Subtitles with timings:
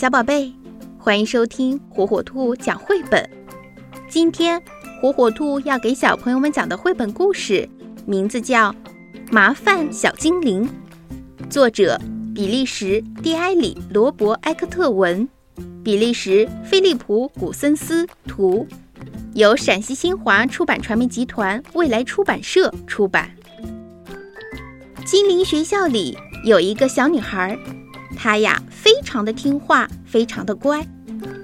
[0.00, 0.50] 小宝贝，
[0.98, 3.28] 欢迎收听火火兔讲绘本。
[4.08, 4.58] 今天，
[4.98, 7.68] 火火兔要给小朋友们讲的绘本故事，
[8.06, 8.72] 名字叫
[9.30, 10.66] 《麻烦小精灵》，
[11.50, 12.00] 作者
[12.34, 15.28] 比利时蒂埃里·罗伯埃克特文，
[15.84, 18.66] 比利时菲利普·古森斯图，
[19.34, 23.30] 由陕西新华出版传媒集团未来出版社出版。
[25.04, 27.54] 精灵学校里有一个小女孩。
[28.22, 30.86] 他呀，非常的听话，非常的乖，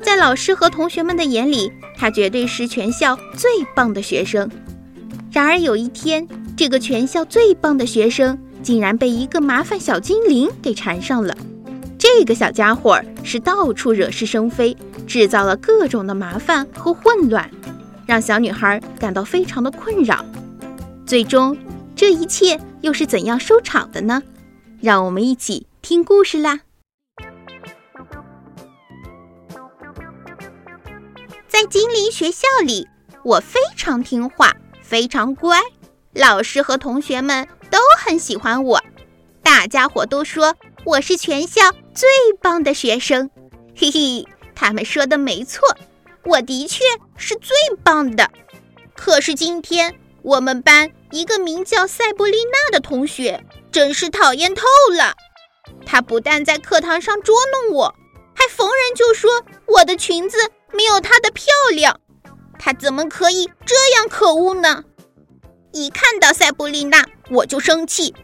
[0.00, 4.48] 在老师和同学们的眼里，他绝对是全校最棒的学生。
[5.32, 11.36] 然而有一天，这个全校最棒的学生竟然被一个麻烦小精灵给缠上了。
[11.98, 14.76] 这个小家伙是到处惹是生非，
[15.08, 17.50] 制造了各种的麻烦和混乱，
[18.06, 20.24] 让小女孩感到非常的困扰。
[21.04, 21.58] 最终，
[21.96, 24.22] 这一切又是怎样收场的呢？
[24.80, 25.66] 让我们一起。
[25.82, 26.60] 听故事啦！
[31.48, 32.86] 在精灵学校里，
[33.24, 35.58] 我非常听话，非常乖，
[36.12, 38.82] 老师和同学们都很喜欢我。
[39.42, 41.62] 大家伙都说我是全校
[41.94, 42.08] 最
[42.40, 43.30] 棒的学生，
[43.76, 45.76] 嘿嘿，他们说的没错，
[46.24, 46.84] 我的确
[47.16, 48.30] 是最棒的。
[48.94, 55.14] 可是今天，我们班一个名叫塞布丽娜的同学，真是讨厌透了。
[55.90, 57.96] 他不但在课堂上捉弄我，
[58.32, 59.28] 还逢人就说
[59.66, 60.38] 我的裙子
[60.72, 62.00] 没有她的漂亮。
[62.60, 64.84] 他怎么可以这样可恶呢？
[65.72, 68.14] 一看到塞布丽娜，我就生气。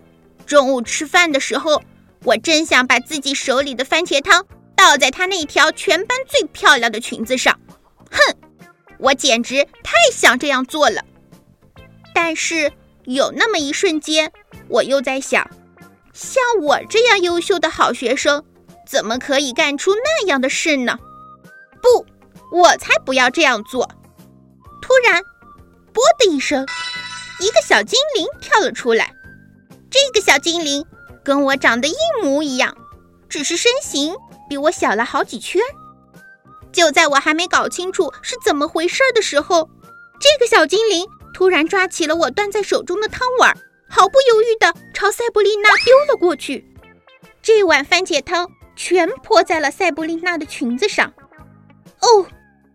[0.47, 1.83] 中午吃饭的时候，
[2.23, 7.59] 我真想把自己手里的番茄汤倒在她那条全班最漂亮的裙子上。
[8.13, 8.37] 哼，
[9.01, 11.03] 我简直太想这样做了。
[12.15, 12.73] 但是
[13.07, 14.33] 有那么一瞬间，
[14.69, 15.51] 我又在想。
[16.17, 18.43] 像我这样优秀的好学生，
[18.89, 20.99] 怎么可以干出那样的事呢？
[21.83, 22.07] 不，
[22.51, 23.87] 我才不要这样做！
[24.81, 25.23] 突然，
[25.93, 26.67] 啵的一声，
[27.39, 29.13] 一个小精灵跳了出来。
[29.91, 30.83] 这个小精灵
[31.23, 32.75] 跟我长得一模一样，
[33.29, 34.17] 只是身形
[34.49, 35.61] 比我小了好几圈。
[36.73, 39.69] 就在我还没搞清楚是怎么回事的时候，
[40.19, 43.55] 这个小精灵突然抓起了我端在手中的汤碗。
[43.89, 46.65] 毫不犹豫地朝塞布丽娜丢了过去，
[47.43, 51.13] 这碗番茄汤全泼在了塞布丽娜的裙子上。
[52.01, 52.27] 哦，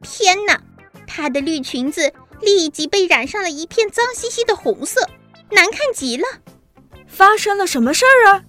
[0.02, 0.62] 天哪！
[1.06, 5.08] 她的绿裙子立即被染上了一片脏兮兮的红色，
[5.52, 6.24] 难看极了。
[7.08, 8.44] 发生了什么事儿啊？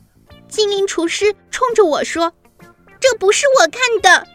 [0.48, 2.32] 精灵厨师冲着我说
[3.00, 4.26] ：“这不是我看的。”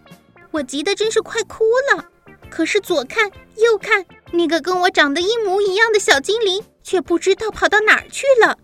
[0.51, 1.63] 我急得真是快哭
[1.93, 2.05] 了。
[2.49, 6.63] 可是左看右看，那个跟我长得一模一样的小精灵。
[6.87, 8.57] 却不知道跑到哪儿去了。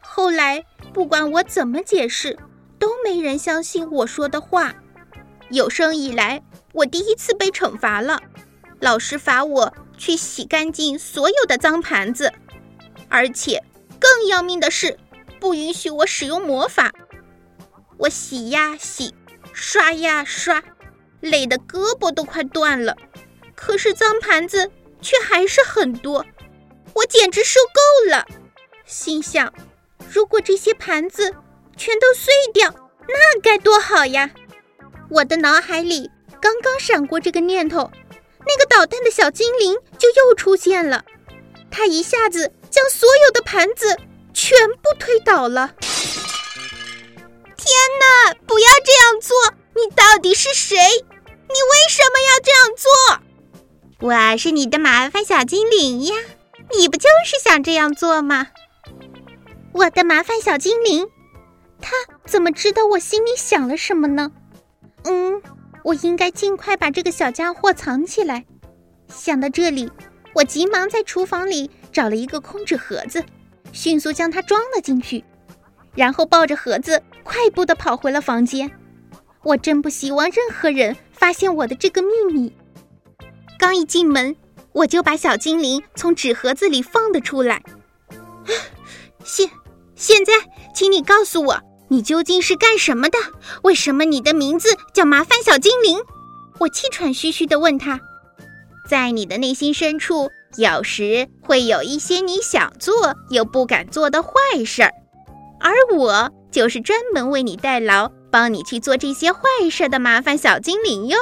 [0.00, 0.64] 后来，
[0.94, 2.38] 不管我怎么解释，
[2.78, 4.74] 都没人相信我说的话。
[5.50, 6.42] 有生以来，
[6.72, 8.22] 我第一次被惩罚了。
[8.80, 12.32] 老师罚我去洗干净所有的脏盘子，
[13.10, 13.62] 而且
[14.00, 14.98] 更要命的是，
[15.38, 16.90] 不允许我使用魔法。
[17.98, 19.14] 我洗呀洗，
[19.52, 20.62] 刷呀刷，
[21.20, 22.96] 累得胳膊都快断了。
[23.54, 24.70] 可是脏盘子
[25.02, 26.24] 却还是很多。
[26.94, 28.26] 我简直受够了，
[28.84, 29.52] 心想：
[30.10, 31.34] 如果这些盘子
[31.76, 32.74] 全都碎掉，
[33.08, 34.30] 那该多好呀！
[35.10, 36.10] 我的脑海里
[36.40, 37.90] 刚刚闪过这个念头，
[38.46, 41.04] 那个捣蛋的小精灵就又出现了。
[41.70, 43.96] 他一下子将所有的盘子
[44.34, 45.74] 全部推倒了。
[47.56, 48.34] 天哪！
[48.46, 49.34] 不要这样做！
[49.74, 50.76] 你到底是谁？
[50.76, 52.90] 你为什么要这样做？
[54.08, 56.14] 我是你的麻烦小精灵呀。
[56.78, 58.48] 你不就是想这样做吗？
[59.72, 61.06] 我的麻烦小精灵，
[61.80, 61.92] 他
[62.26, 64.32] 怎么知道我心里想了什么呢？
[65.04, 65.40] 嗯，
[65.82, 68.44] 我应该尽快把这个小家伙藏起来。
[69.08, 69.90] 想到这里，
[70.34, 73.24] 我急忙在厨房里找了一个空纸盒子，
[73.72, 75.24] 迅速将它装了进去，
[75.94, 78.70] 然后抱着盒子快步地跑回了房间。
[79.42, 82.54] 我真不希望任何人发现我的这个秘密。
[83.58, 84.36] 刚一进门。
[84.74, 87.62] 我就把小精灵从纸盒子里放了出来。
[89.24, 89.48] 现
[89.94, 90.32] 现在，
[90.74, 93.18] 请你告诉我，你究竟是干什么的？
[93.62, 96.00] 为什么你的名字叫麻烦小精灵？
[96.58, 98.00] 我气喘吁吁地问他。
[98.88, 104.30] 在你的内心深处，有时会有一些你想做又不敢做的坏
[104.66, 104.92] 事儿，
[105.60, 109.40] 而我就是专门为你代劳，帮你去做这些坏
[109.70, 111.16] 事的麻烦小精灵哟。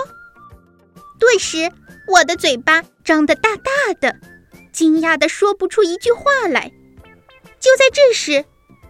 [1.18, 1.70] 顿时，
[2.08, 2.82] 我的嘴巴。
[3.10, 4.14] 张得大大的，
[4.72, 6.70] 惊讶的说不出一句话来。
[7.58, 8.44] 就在这时，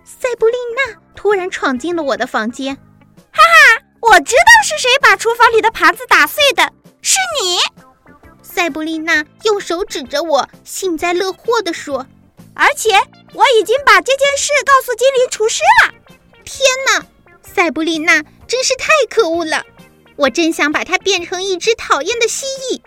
[0.05, 2.77] 塞布丽娜突然闯进了我的房间。
[2.77, 6.71] 哈哈，我知道是谁把厨房里的盘子打碎的，
[7.01, 7.57] 是你！
[8.43, 12.07] 塞布丽娜用手指着我，幸灾乐祸地说
[12.53, 12.91] ：“而且
[13.33, 15.95] 我已经把这件事告诉精灵厨师了。”
[16.45, 17.07] 天哪，
[17.43, 19.65] 塞布丽娜真是太可恶了！
[20.17, 22.83] 我真想把它变成一只讨厌的蜥蜴。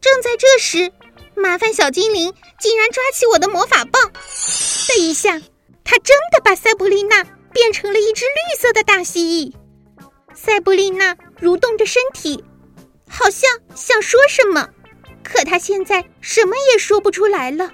[0.00, 0.92] 正在这时，
[1.34, 5.40] 麻烦小精灵竟然抓起我的魔法棒，的一下，
[5.84, 9.54] 他真的把塞布丽娜变成了一只绿色的大蜥蜴。
[10.34, 12.44] 塞布丽娜蠕动着身体。
[13.12, 14.68] 好像想说什么，
[15.24, 17.68] 可他现在什么也说不出来了。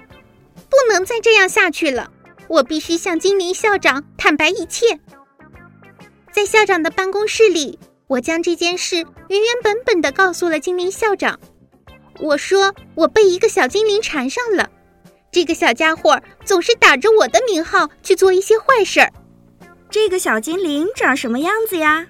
[0.67, 2.11] 不能再这样下去了，
[2.47, 4.99] 我必须向精灵校长坦白一切。
[6.33, 7.77] 在校长的办公室里，
[8.07, 11.39] 我将这件事原原本本的告诉了精灵校长。
[12.19, 14.69] 我说我被一个小精灵缠上了，
[15.31, 19.11] 这个小家伙总是打着我的名号去做一些坏事儿。
[19.89, 22.07] 这个小精灵长什么样子呀？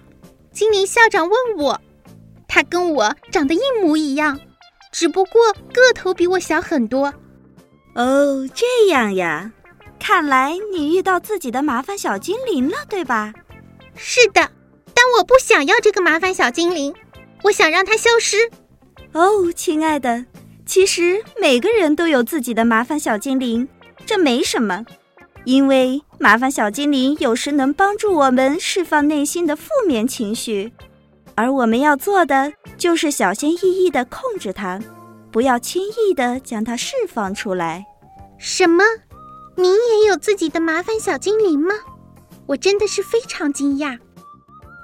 [0.52, 1.82] 精灵校长问我。
[2.48, 4.40] 他跟我长得一模一样，
[4.92, 7.14] 只不过个头比我小很多。
[7.94, 9.52] 哦，这样呀，
[10.00, 13.34] 看来你遇到自己的麻烦小精灵了，对吧？
[13.96, 14.50] 是的，
[14.94, 16.96] 但我不想要这个麻烦小精灵，
[17.44, 18.50] 我想让它消失。
[19.14, 20.26] 哦，亲爱的，
[20.66, 23.68] 其实每个人都有自己的麻烦小精灵，
[24.06, 24.86] 这没什么，
[25.46, 30.72] 因为麻烦小精灵有时能帮助我们释放内心的负面情绪。
[31.36, 34.82] 而我们要做的就是小心翼翼地控制它，
[35.32, 37.86] 不要轻易地将它释放出来。
[38.40, 38.84] 什么？
[39.56, 41.74] 你也有自己的麻烦小精灵吗？
[42.46, 44.00] 我真的是非常惊讶。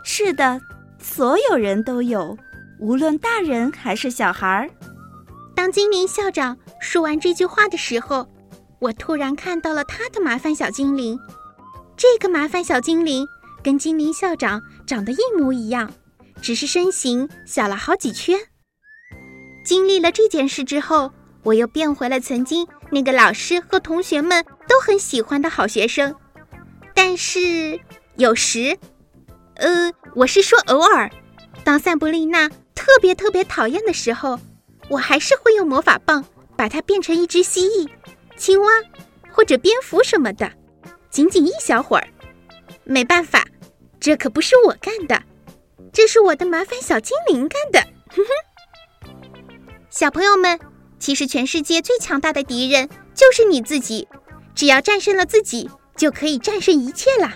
[0.03, 0.59] 是的，
[0.99, 2.37] 所有人都有，
[2.83, 4.69] 无论大人还是小孩儿。
[5.55, 8.27] 当精灵校长说完这句话的时候，
[8.79, 11.17] 我突然看到了他的麻烦小精灵。
[11.95, 13.25] 这个麻烦小精灵
[13.63, 15.89] 跟精灵校长长得一模一样。
[16.41, 18.37] 只是身形小了好几圈。
[19.63, 21.09] 经历了这件事之后，
[21.43, 26.13] 我又变回了曾经那个老师和同学们都很喜欢的好学生。
[26.93, 27.79] 但是
[28.17, 28.77] 有时，
[29.55, 31.09] 呃，我是说偶尔，
[31.63, 34.39] 当塞布丽娜特别特别讨厌的时候，
[34.89, 36.23] 我还是会用魔法棒
[36.55, 37.89] 把它变成一只蜥蜴、
[38.35, 38.71] 青蛙
[39.31, 40.51] 或者蝙蝠什么的，
[41.09, 42.07] 仅仅一小会儿。
[42.83, 43.45] 没办法，
[43.99, 45.23] 这可不是我干的。
[45.93, 47.79] 这是我的麻烦小精灵干的，
[48.09, 49.09] 哼哼。
[49.89, 50.59] 小朋友们，
[50.99, 54.07] 其实全世界最强大的敌人就是你自己，
[54.55, 57.35] 只要战胜了自己，就可以战胜一切啦。